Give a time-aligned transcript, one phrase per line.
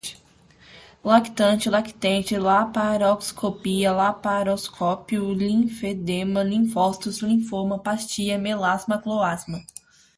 [1.03, 9.63] lactante, lactente, laparoscopia, laparoscópio, linfedema, linfócitos, linfoma, pastia, melasma, cloasma